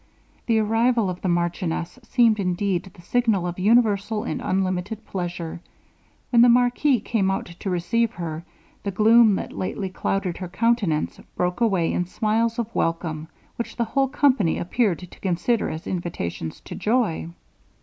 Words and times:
The 0.47 0.57
arrival 0.57 1.11
of 1.11 1.21
the 1.21 1.27
marchioness 1.29 1.99
seemed 2.01 2.39
indeed 2.39 2.89
the 2.91 3.03
signal 3.03 3.45
of 3.45 3.59
universal 3.59 4.23
and 4.23 4.41
unlimited 4.41 5.05
pleasure. 5.05 5.61
When 6.31 6.41
the 6.41 6.49
marquis 6.49 6.99
came 7.01 7.29
out 7.29 7.45
to 7.59 7.69
receive 7.69 8.13
her, 8.13 8.43
the 8.81 8.89
gloom 8.89 9.35
that 9.35 9.51
lately 9.53 9.89
clouded 9.89 10.39
his 10.39 10.49
countenance, 10.51 11.19
broke 11.35 11.61
away 11.61 11.93
in 11.93 12.07
smiles 12.07 12.57
of 12.57 12.73
welcome, 12.73 13.27
which 13.57 13.75
the 13.75 13.83
whole 13.83 14.07
company 14.07 14.57
appeared 14.57 14.97
to 14.97 15.19
consider 15.19 15.69
as 15.69 15.85
invitations 15.85 16.61
to 16.61 16.73
joy. 16.73 17.29